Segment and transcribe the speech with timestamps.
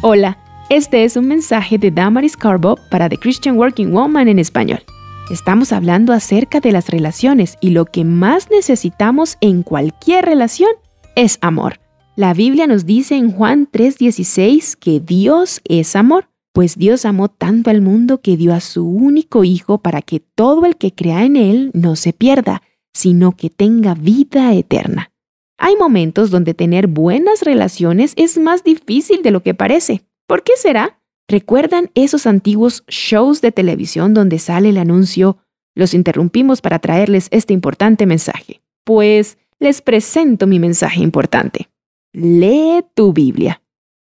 [0.00, 0.38] Hola,
[0.70, 4.78] este es un mensaje de Damaris Carbo para The Christian Working Woman en español.
[5.28, 10.70] Estamos hablando acerca de las relaciones y lo que más necesitamos en cualquier relación
[11.16, 11.80] es amor.
[12.14, 17.70] La Biblia nos dice en Juan 3:16 que Dios es amor, pues Dios amó tanto
[17.70, 21.34] al mundo que dio a su único Hijo para que todo el que crea en
[21.34, 22.62] Él no se pierda,
[22.92, 25.10] sino que tenga vida eterna.
[25.58, 30.04] Hay momentos donde tener buenas relaciones es más difícil de lo que parece.
[30.28, 31.00] ¿Por qué será?
[31.26, 35.38] ¿Recuerdan esos antiguos shows de televisión donde sale el anuncio?
[35.74, 38.62] Los interrumpimos para traerles este importante mensaje.
[38.84, 41.68] Pues les presento mi mensaje importante.
[42.12, 43.60] Lee tu Biblia.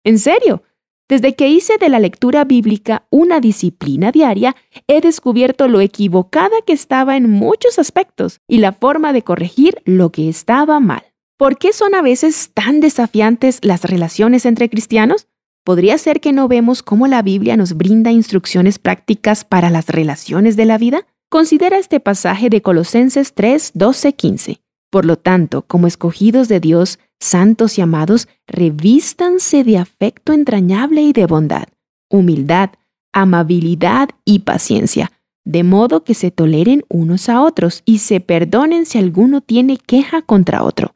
[0.03, 0.63] En serio,
[1.07, 4.55] desde que hice de la lectura bíblica una disciplina diaria,
[4.87, 10.11] he descubierto lo equivocada que estaba en muchos aspectos y la forma de corregir lo
[10.11, 11.03] que estaba mal.
[11.37, 15.27] ¿Por qué son a veces tan desafiantes las relaciones entre cristianos?
[15.65, 20.55] ¿Podría ser que no vemos cómo la Biblia nos brinda instrucciones prácticas para las relaciones
[20.55, 21.05] de la vida?
[21.29, 24.61] Considera este pasaje de Colosenses 3, 12, 15.
[24.89, 31.11] Por lo tanto, como escogidos de Dios, santos y amados, revístanse de afecto entrañable y
[31.11, 31.65] de bondad,
[32.09, 32.69] humildad,
[33.11, 35.11] amabilidad y paciencia,
[35.43, 40.21] de modo que se toleren unos a otros y se perdonen si alguno tiene queja
[40.21, 40.95] contra otro.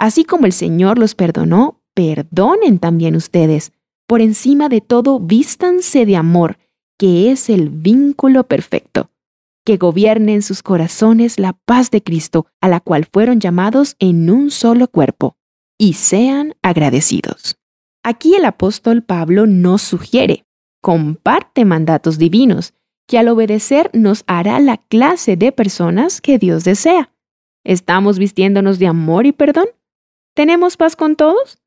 [0.00, 3.72] Así como el Señor los perdonó, perdonen también ustedes.
[4.06, 6.56] Por encima de todo, vístanse de amor,
[6.98, 9.10] que es el vínculo perfecto.
[9.62, 14.30] Que gobierne en sus corazones la paz de Cristo, a la cual fueron llamados en
[14.30, 15.36] un solo cuerpo,
[15.76, 17.58] y sean agradecidos.
[18.02, 20.46] Aquí el apóstol Pablo nos sugiere,
[20.80, 22.72] comparte mandatos divinos,
[23.06, 27.12] que al obedecer nos hará la clase de personas que Dios desea.
[27.64, 29.66] ¿Estamos vistiéndonos de amor y perdón?
[30.34, 31.58] ¿Tenemos paz con todos?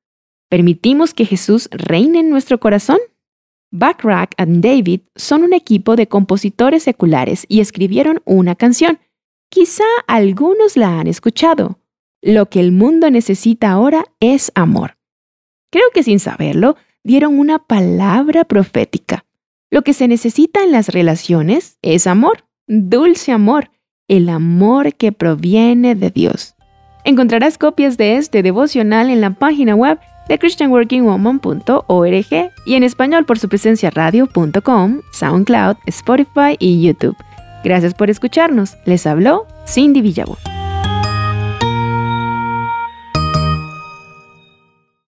[0.50, 3.00] ¿Permitimos que Jesús reine en nuestro corazón?
[3.72, 9.00] Backrack and David son un equipo de compositores seculares y escribieron una canción.
[9.50, 11.80] Quizá algunos la han escuchado.
[12.22, 14.98] Lo que el mundo necesita ahora es amor.
[15.72, 19.26] Creo que sin saberlo, dieron una palabra profética.
[19.72, 23.72] Lo que se necesita en las relaciones es amor, dulce amor,
[24.08, 26.56] el amor que proviene de Dios.
[27.06, 33.40] Encontrarás copias de este devocional en la página web de christianworkingwoman.org y en español por
[33.40, 37.18] su presencia radio.com, SoundCloud, Spotify y YouTube.
[37.64, 38.78] Gracias por escucharnos.
[38.86, 40.38] Les habló Cindy Villabo.